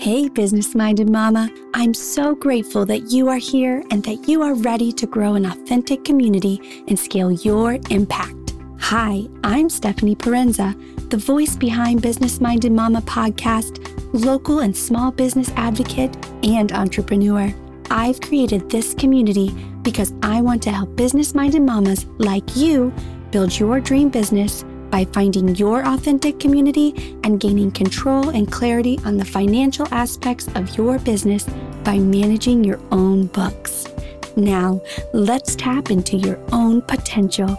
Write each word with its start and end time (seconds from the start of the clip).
Hey, 0.00 0.28
business 0.28 0.76
minded 0.76 1.10
mama. 1.10 1.50
I'm 1.74 1.92
so 1.92 2.32
grateful 2.32 2.86
that 2.86 3.10
you 3.10 3.28
are 3.28 3.36
here 3.36 3.82
and 3.90 4.00
that 4.04 4.28
you 4.28 4.42
are 4.42 4.54
ready 4.54 4.92
to 4.92 5.06
grow 5.08 5.34
an 5.34 5.44
authentic 5.44 6.04
community 6.04 6.84
and 6.86 6.96
scale 6.96 7.32
your 7.32 7.78
impact. 7.90 8.54
Hi, 8.78 9.26
I'm 9.42 9.68
Stephanie 9.68 10.14
Parenza, 10.14 10.72
the 11.10 11.16
voice 11.16 11.56
behind 11.56 12.00
Business 12.00 12.40
Minded 12.40 12.70
Mama 12.70 13.02
podcast, 13.02 13.84
local 14.12 14.60
and 14.60 14.74
small 14.74 15.10
business 15.10 15.50
advocate, 15.56 16.16
and 16.44 16.70
entrepreneur. 16.70 17.52
I've 17.90 18.20
created 18.20 18.70
this 18.70 18.94
community 18.94 19.50
because 19.82 20.14
I 20.22 20.42
want 20.42 20.62
to 20.62 20.70
help 20.70 20.94
business 20.94 21.34
minded 21.34 21.62
mamas 21.62 22.06
like 22.18 22.54
you 22.54 22.94
build 23.32 23.58
your 23.58 23.80
dream 23.80 24.10
business 24.10 24.64
by 24.90 25.04
finding 25.06 25.54
your 25.56 25.86
authentic 25.86 26.40
community 26.40 27.16
and 27.24 27.40
gaining 27.40 27.70
control 27.70 28.30
and 28.30 28.50
clarity 28.50 28.98
on 29.04 29.16
the 29.16 29.24
financial 29.24 29.86
aspects 29.92 30.48
of 30.54 30.76
your 30.76 30.98
business 30.98 31.46
by 31.84 31.98
managing 31.98 32.64
your 32.64 32.80
own 32.90 33.26
books. 33.26 33.86
Now, 34.36 34.80
let's 35.12 35.56
tap 35.56 35.90
into 35.90 36.16
your 36.16 36.38
own 36.52 36.82
potential. 36.82 37.58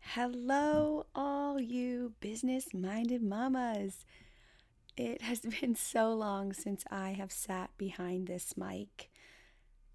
Hello, 0.00 1.06
all 1.14 1.60
you 1.60 2.14
business 2.18 2.74
minded 2.74 3.22
mamas. 3.22 4.04
It 4.96 5.22
has 5.22 5.40
been 5.60 5.76
so 5.76 6.12
long 6.12 6.52
since 6.52 6.82
I 6.90 7.10
have 7.10 7.30
sat 7.30 7.70
behind 7.78 8.26
this 8.26 8.56
mic 8.56 9.10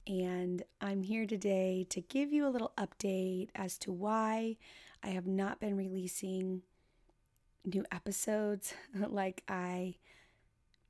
and 0.07 0.63
I'm 0.81 1.02
here 1.02 1.25
today 1.25 1.85
to 1.89 2.02
give 2.02 2.34
you 2.34 2.45
a 2.45 2.49
little 2.49 2.73
update 2.77 3.49
as 3.55 3.77
to 3.80 3.91
why 3.91 4.57
I 5.02 5.09
have 5.09 5.27
not 5.27 5.59
been 5.59 5.77
releasing 5.77 6.62
new 7.66 7.85
episodes 7.91 8.73
like 8.95 9.43
I 9.48 9.95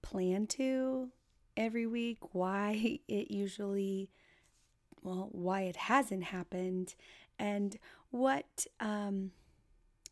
plan 0.01 0.47
to 0.47 1.09
every 1.55 1.85
week, 1.85 2.17
why 2.33 2.99
it 3.07 3.31
usually, 3.31 4.09
well, 5.03 5.29
why 5.31 5.61
it 5.61 5.75
hasn't 5.75 6.25
happened, 6.25 6.95
and 7.37 7.77
what 8.09 8.65
um, 8.79 9.31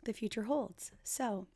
the 0.04 0.14
future 0.14 0.44
holds. 0.44 0.92
So, 1.04 1.48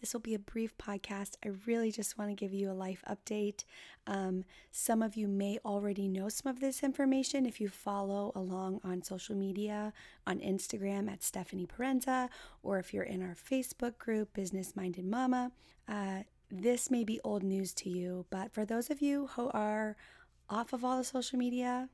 this 0.00 0.12
will 0.12 0.20
be 0.20 0.34
a 0.34 0.38
brief 0.38 0.76
podcast. 0.78 1.36
I 1.44 1.50
really 1.66 1.90
just 1.90 2.18
want 2.18 2.30
to 2.30 2.34
give 2.34 2.52
you 2.52 2.70
a 2.70 2.72
life 2.72 3.02
update. 3.08 3.64
Um, 4.06 4.44
some 4.70 5.02
of 5.02 5.16
you 5.16 5.26
may 5.28 5.58
already 5.64 6.08
know 6.08 6.28
some 6.28 6.50
of 6.50 6.60
this 6.60 6.82
information 6.82 7.46
if 7.46 7.60
you 7.60 7.68
follow 7.68 8.32
along 8.34 8.80
on 8.84 9.02
social 9.02 9.34
media 9.34 9.92
on 10.26 10.38
Instagram 10.40 11.10
at 11.10 11.22
Stephanie 11.22 11.66
Parenza, 11.66 12.28
or 12.62 12.78
if 12.78 12.92
you're 12.92 13.04
in 13.04 13.22
our 13.22 13.34
Facebook 13.34 13.98
group, 13.98 14.34
Business 14.34 14.76
Minded 14.76 15.04
Mama. 15.04 15.52
Uh, 15.88 16.22
this 16.50 16.90
may 16.90 17.04
be 17.04 17.20
old 17.24 17.42
news 17.42 17.72
to 17.74 17.90
you, 17.90 18.26
but 18.30 18.52
for 18.52 18.64
those 18.64 18.90
of 18.90 19.02
you 19.02 19.28
who 19.28 19.50
are 19.50 19.96
off 20.48 20.72
of 20.72 20.84
all 20.84 20.98
the 20.98 21.04
social 21.04 21.38
media 21.38 21.88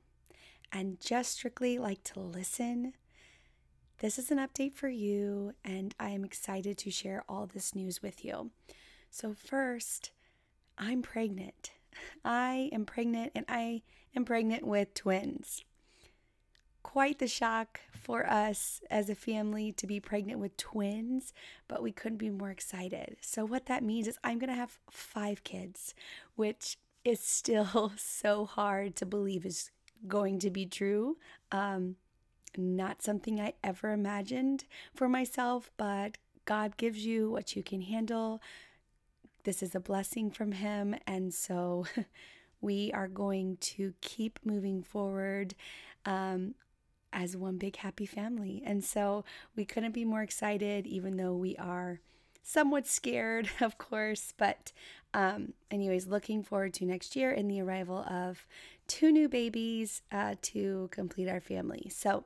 and 0.73 1.01
just 1.01 1.33
strictly 1.33 1.79
like 1.79 2.03
to 2.05 2.21
listen, 2.21 2.95
this 4.03 4.19
is 4.19 4.33
an 4.33 4.39
update 4.39 4.75
for 4.75 4.89
you, 4.89 5.55
and 5.65 5.95
I 5.99 6.11
am 6.11 6.25
excited 6.25 6.77
to 6.79 6.91
share 6.91 7.23
all 7.29 7.47
this 7.47 7.73
news 7.73 8.03
with 8.03 8.25
you. 8.25 8.51
So, 9.11 9.33
first, 9.33 10.11
I'm 10.77 11.03
pregnant. 11.03 11.71
I 12.25 12.69
am 12.73 12.85
pregnant, 12.85 13.31
and 13.37 13.47
I 13.49 13.83
am 14.17 14.25
pregnant 14.25 14.67
with 14.67 14.93
twins. 14.93 15.63
Quite 16.83 17.21
the 17.21 17.29
shock 17.29 17.81
for 17.93 18.29
us 18.29 18.81
as 18.91 19.09
a 19.09 19.15
family 19.15 19.71
to 19.71 19.87
be 19.87 20.01
pregnant 20.01 20.41
with 20.41 20.57
twins, 20.57 21.33
but 21.69 21.81
we 21.81 21.93
couldn't 21.93 22.19
be 22.19 22.29
more 22.29 22.51
excited. 22.51 23.19
So, 23.21 23.45
what 23.45 23.67
that 23.67 23.85
means 23.85 24.09
is 24.09 24.19
I'm 24.25 24.41
to 24.41 24.53
have 24.53 24.81
five 24.91 25.45
kids, 25.45 25.95
which 26.35 26.77
is 27.05 27.21
still 27.21 27.93
so 27.97 28.47
hard 28.47 28.97
to 28.97 29.07
believe 29.07 29.47
is 29.47 29.71
going 30.09 30.41
to 30.41 30.51
be 30.51 30.67
true. 30.67 31.19
Um, 31.53 31.95
not 32.57 33.03
something 33.03 33.41
I 33.41 33.55
ever 33.63 33.93
imagined 33.93 34.65
for 34.95 35.09
myself, 35.09 35.71
but 35.77 36.19
God 36.45 36.77
gives 36.77 37.05
you 37.05 37.31
what 37.31 37.57
you 37.57 37.63
can 37.63 37.83
handle. 37.83 38.41
This 39.45 39.63
is 39.63 39.75
a 39.75 39.81
blessing 39.81 40.31
from 40.31 40.53
Him. 40.53 40.95
And 41.07 41.33
so 41.33 41.87
we 42.61 42.93
are 42.93 43.09
going 43.09 43.57
to 43.61 43.95
keep 44.01 44.39
moving 44.45 44.83
forward 44.83 45.55
um, 46.07 46.55
as 47.13 47.37
one 47.37 47.59
big 47.59 47.77
happy 47.77 48.07
family. 48.07 48.63
And 48.65 48.83
so 48.83 49.25
we 49.57 49.65
couldn't 49.65 49.93
be 49.93 50.05
more 50.05 50.23
excited, 50.23 50.87
even 50.87 51.17
though 51.17 51.35
we 51.35 51.57
are 51.57 52.01
somewhat 52.43 52.87
scared, 52.87 53.49
of 53.61 53.79
course. 53.79 54.33
But, 54.37 54.73
um, 55.15 55.53
anyways, 55.71 56.07
looking 56.07 56.43
forward 56.43 56.75
to 56.75 56.85
next 56.85 57.15
year 57.17 57.31
and 57.31 57.51
the 57.51 57.61
arrival 57.61 57.99
of 57.99 58.47
two 58.89 59.13
new 59.13 59.29
babies 59.29 60.03
uh, 60.11 60.37
to 60.43 60.89
complete 60.91 61.29
our 61.29 61.41
family. 61.41 61.91
So, 61.95 62.25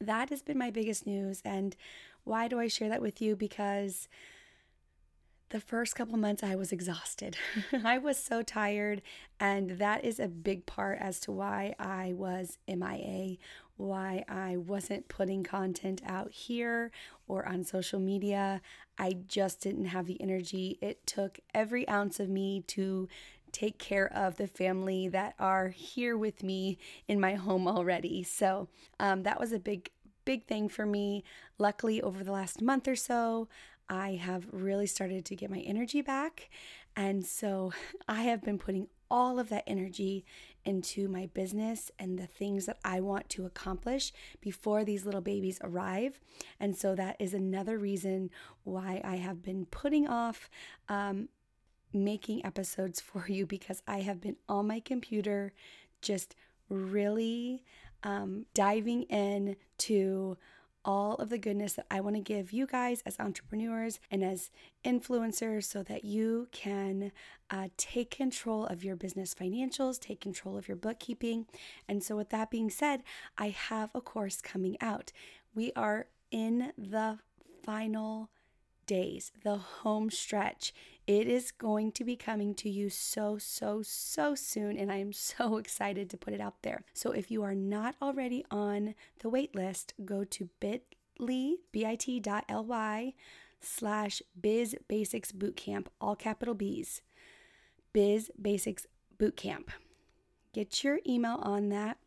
that 0.00 0.30
has 0.30 0.42
been 0.42 0.58
my 0.58 0.70
biggest 0.70 1.06
news. 1.06 1.42
And 1.44 1.76
why 2.24 2.48
do 2.48 2.58
I 2.58 2.68
share 2.68 2.88
that 2.88 3.02
with 3.02 3.20
you? 3.20 3.36
Because 3.36 4.08
the 5.50 5.60
first 5.60 5.94
couple 5.94 6.18
months 6.18 6.42
I 6.42 6.56
was 6.56 6.72
exhausted. 6.72 7.36
I 7.84 7.98
was 7.98 8.18
so 8.18 8.42
tired, 8.42 9.02
and 9.38 9.78
that 9.78 10.04
is 10.04 10.18
a 10.18 10.28
big 10.28 10.66
part 10.66 10.98
as 11.00 11.20
to 11.20 11.32
why 11.32 11.74
I 11.78 12.14
was 12.14 12.58
MIA, 12.66 13.36
why 13.76 14.24
I 14.28 14.56
wasn't 14.56 15.08
putting 15.08 15.44
content 15.44 16.02
out 16.04 16.32
here 16.32 16.90
or 17.28 17.46
on 17.46 17.62
social 17.62 18.00
media. 18.00 18.60
I 18.98 19.12
just 19.28 19.60
didn't 19.60 19.86
have 19.86 20.06
the 20.06 20.20
energy. 20.20 20.78
It 20.80 21.06
took 21.06 21.38
every 21.54 21.88
ounce 21.88 22.18
of 22.18 22.28
me 22.28 22.62
to 22.68 23.08
take 23.56 23.78
care 23.78 24.12
of 24.12 24.36
the 24.36 24.46
family 24.46 25.08
that 25.08 25.34
are 25.38 25.68
here 25.68 26.14
with 26.14 26.42
me 26.42 26.76
in 27.08 27.18
my 27.18 27.36
home 27.36 27.66
already. 27.66 28.22
So 28.22 28.68
um, 29.00 29.22
that 29.22 29.40
was 29.40 29.50
a 29.50 29.58
big, 29.58 29.90
big 30.26 30.44
thing 30.44 30.68
for 30.68 30.84
me. 30.84 31.24
Luckily, 31.56 32.02
over 32.02 32.22
the 32.22 32.32
last 32.32 32.60
month 32.60 32.86
or 32.86 32.96
so, 32.96 33.48
I 33.88 34.16
have 34.16 34.46
really 34.52 34.86
started 34.86 35.24
to 35.24 35.36
get 35.36 35.50
my 35.50 35.60
energy 35.60 36.02
back. 36.02 36.50
And 36.96 37.24
so 37.24 37.72
I 38.06 38.24
have 38.24 38.42
been 38.42 38.58
putting 38.58 38.88
all 39.10 39.38
of 39.38 39.48
that 39.48 39.64
energy 39.66 40.26
into 40.66 41.08
my 41.08 41.26
business 41.32 41.90
and 41.98 42.18
the 42.18 42.26
things 42.26 42.66
that 42.66 42.78
I 42.84 43.00
want 43.00 43.30
to 43.30 43.46
accomplish 43.46 44.12
before 44.42 44.84
these 44.84 45.06
little 45.06 45.20
babies 45.22 45.58
arrive. 45.62 46.20
And 46.60 46.76
so 46.76 46.94
that 46.96 47.16
is 47.18 47.32
another 47.32 47.78
reason 47.78 48.28
why 48.64 49.00
I 49.02 49.16
have 49.16 49.42
been 49.42 49.64
putting 49.66 50.06
off 50.08 50.50
um, 50.90 51.28
making 51.92 52.44
episodes 52.44 53.00
for 53.00 53.26
you 53.28 53.46
because 53.46 53.82
I 53.86 54.00
have 54.00 54.20
been 54.20 54.36
on 54.48 54.66
my 54.68 54.80
computer 54.80 55.52
just 56.02 56.34
really 56.68 57.64
um, 58.02 58.46
diving 58.54 59.02
in 59.04 59.56
to 59.78 60.36
all 60.86 61.16
of 61.16 61.28
the 61.28 61.38
goodness 61.38 61.72
that 61.72 61.86
I 61.90 62.00
want 62.00 62.14
to 62.14 62.22
give 62.22 62.52
you 62.52 62.64
guys 62.66 63.02
as 63.04 63.18
entrepreneurs 63.18 63.98
and 64.08 64.22
as 64.22 64.50
influencers 64.84 65.64
so 65.64 65.82
that 65.82 66.04
you 66.04 66.46
can 66.52 67.10
uh, 67.50 67.68
take 67.76 68.10
control 68.12 68.66
of 68.66 68.84
your 68.84 68.94
business 68.94 69.34
financials, 69.34 69.98
take 69.98 70.20
control 70.20 70.56
of 70.56 70.68
your 70.68 70.76
bookkeeping. 70.76 71.46
And 71.88 72.04
so, 72.04 72.16
with 72.16 72.30
that 72.30 72.50
being 72.50 72.70
said, 72.70 73.02
I 73.36 73.48
have 73.48 73.90
a 73.94 74.00
course 74.00 74.40
coming 74.40 74.76
out. 74.80 75.10
We 75.54 75.72
are 75.74 76.06
in 76.30 76.72
the 76.78 77.18
final 77.64 78.30
days, 78.86 79.32
the 79.42 79.56
home 79.56 80.10
stretch. 80.10 80.72
It 81.06 81.28
is 81.28 81.52
going 81.52 81.92
to 81.92 82.04
be 82.04 82.16
coming 82.16 82.54
to 82.56 82.70
you 82.70 82.90
so, 82.90 83.38
so, 83.38 83.82
so 83.82 84.34
soon, 84.34 84.76
and 84.76 84.90
I 84.90 84.96
am 84.96 85.12
so 85.12 85.56
excited 85.56 86.10
to 86.10 86.16
put 86.16 86.34
it 86.34 86.40
out 86.40 86.62
there. 86.62 86.82
So 86.94 87.12
if 87.12 87.30
you 87.30 87.42
are 87.42 87.54
not 87.54 87.94
already 88.00 88.44
on 88.50 88.94
the 89.20 89.28
wait 89.28 89.54
list, 89.54 89.94
go 90.04 90.24
to 90.24 90.48
bit.ly, 90.60 91.56
bit.ly 91.72 93.14
slash 93.60 94.22
biz 94.40 94.76
basics 94.88 95.32
bootcamp, 95.32 95.86
all 96.00 96.16
capital 96.16 96.54
B's, 96.54 97.02
biz 97.92 98.30
basics 98.40 98.86
bootcamp. 99.18 99.68
Get 100.52 100.82
your 100.82 101.00
email 101.06 101.38
on 101.42 101.68
that 101.70 101.98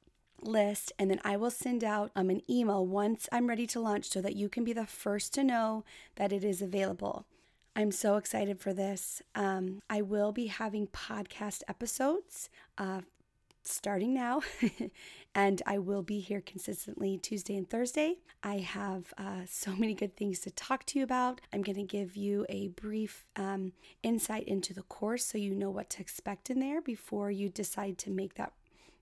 list 0.44 0.91
and 0.97 1.09
then 1.09 1.19
I 1.24 1.38
will 1.38 1.51
send 1.51 1.83
out 1.83 2.12
um, 2.15 2.30
an 2.30 2.41
email 2.50 2.86
once 2.86 3.27
I'm 3.31 3.47
ready 3.47 3.68
to 3.68 3.80
launch 3.80 4.09
so 4.09 4.21
that 4.21 4.36
you 4.36 4.50
can 4.50 4.63
be 4.63 4.74
the 4.74 4.86
first 4.86 5.33
to 5.36 5.44
know 5.44 5.83
that 6.15 6.31
it 6.31 6.44
is 6.44 6.62
available. 6.62 7.25
I'm 7.75 7.91
so 7.91 8.18
excited 8.18 8.59
for 8.59 8.74
this. 8.74 9.21
Um, 9.36 9.81
I 9.89 10.01
will 10.01 10.31
be 10.31 10.47
having 10.47 10.88
podcast 10.88 11.62
episodes 11.68 12.50
uh, 12.77 13.01
starting 13.63 14.13
now, 14.13 14.41
and 15.36 15.62
I 15.65 15.77
will 15.77 16.01
be 16.01 16.19
here 16.19 16.41
consistently 16.41 17.18
Tuesday 17.18 17.56
and 17.56 17.69
Thursday. 17.69 18.18
I 18.41 18.57
have 18.57 19.13
uh, 19.18 19.41
so 19.47 19.71
many 19.75 19.94
good 19.94 20.15
things 20.15 20.39
to 20.41 20.51
talk 20.51 20.86
to 20.88 21.00
you 21.00 21.03
about. 21.03 21.41
I'm 21.53 21.62
going 21.62 21.75
to 21.75 21.83
give 21.83 22.15
you 22.15 22.45
a 22.50 22.69
brief 22.69 23.27
um, 23.36 23.74
insight 24.03 24.47
into 24.47 24.74
the 24.74 24.83
course 24.83 25.25
so 25.25 25.38
you 25.38 25.53
know 25.53 25.69
what 25.69 25.89
to 25.91 26.01
expect 26.01 26.50
in 26.50 26.59
there 26.59 26.81
before 26.81 27.31
you 27.31 27.50
decide 27.50 27.97
to 28.00 28.09
make 28.09 28.36
that 28.36 28.53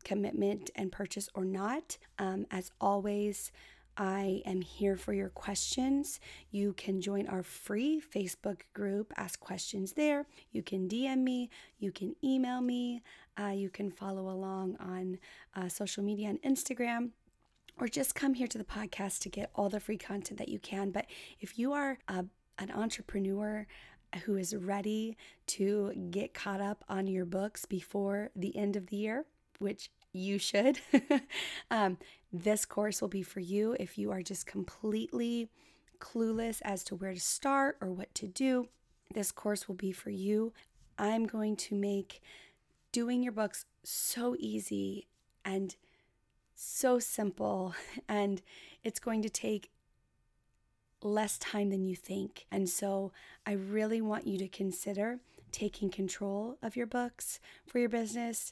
commitment 0.03 0.69
and 0.75 0.91
purchase 0.91 1.29
or 1.33 1.45
not. 1.45 1.97
Um, 2.19 2.45
as 2.51 2.71
always, 2.79 3.51
I 3.97 4.43
am 4.45 4.61
here 4.61 4.95
for 4.95 5.11
your 5.11 5.29
questions. 5.29 6.19
You 6.51 6.73
can 6.73 7.01
join 7.01 7.27
our 7.27 7.41
free 7.41 7.99
Facebook 7.99 8.61
group, 8.73 9.11
ask 9.17 9.39
questions 9.39 9.93
there. 9.93 10.27
You 10.51 10.61
can 10.61 10.87
DM 10.87 11.23
me, 11.23 11.49
you 11.79 11.91
can 11.91 12.15
email 12.23 12.61
me, 12.61 13.01
uh, 13.39 13.47
you 13.47 13.69
can 13.69 13.89
follow 13.89 14.29
along 14.29 14.77
on 14.79 15.17
uh, 15.55 15.67
social 15.67 16.03
media 16.03 16.29
and 16.29 16.41
Instagram 16.43 17.09
or 17.79 17.87
just 17.87 18.15
come 18.15 18.33
here 18.33 18.47
to 18.47 18.57
the 18.57 18.63
podcast 18.63 19.19
to 19.19 19.29
get 19.29 19.51
all 19.55 19.69
the 19.69 19.79
free 19.79 19.97
content 19.97 20.37
that 20.39 20.49
you 20.49 20.59
can. 20.59 20.91
But 20.91 21.05
if 21.39 21.57
you 21.57 21.73
are 21.73 21.99
a, 22.07 22.25
an 22.59 22.71
entrepreneur, 22.71 23.67
who 24.23 24.37
is 24.37 24.55
ready 24.55 25.17
to 25.45 25.91
get 26.11 26.33
caught 26.33 26.61
up 26.61 26.83
on 26.87 27.07
your 27.07 27.25
books 27.25 27.65
before 27.65 28.29
the 28.35 28.55
end 28.55 28.75
of 28.75 28.87
the 28.87 28.95
year, 28.95 29.25
which 29.59 29.89
you 30.13 30.37
should. 30.37 30.79
um, 31.71 31.97
this 32.31 32.65
course 32.65 33.01
will 33.01 33.07
be 33.07 33.23
for 33.23 33.39
you 33.39 33.75
if 33.79 33.97
you 33.97 34.11
are 34.11 34.21
just 34.21 34.45
completely 34.45 35.49
clueless 35.99 36.61
as 36.63 36.83
to 36.85 36.95
where 36.95 37.13
to 37.13 37.19
start 37.19 37.77
or 37.81 37.91
what 37.91 38.13
to 38.15 38.27
do. 38.27 38.67
This 39.13 39.31
course 39.31 39.67
will 39.67 39.75
be 39.75 39.91
for 39.91 40.09
you. 40.09 40.53
I'm 40.97 41.25
going 41.25 41.55
to 41.57 41.75
make 41.75 42.21
doing 42.91 43.23
your 43.23 43.31
books 43.31 43.65
so 43.83 44.35
easy 44.39 45.07
and 45.45 45.75
so 46.55 46.99
simple, 46.99 47.75
and 48.09 48.41
it's 48.83 48.99
going 48.99 49.21
to 49.21 49.29
take 49.29 49.69
less 51.03 51.37
time 51.37 51.69
than 51.69 51.85
you 51.85 51.95
think. 51.95 52.45
And 52.51 52.67
so 52.67 53.11
I 53.45 53.53
really 53.53 54.01
want 54.01 54.27
you 54.27 54.37
to 54.39 54.47
consider 54.47 55.19
taking 55.51 55.89
control 55.89 56.57
of 56.61 56.75
your 56.75 56.87
books 56.87 57.39
for 57.65 57.79
your 57.79 57.89
business 57.89 58.51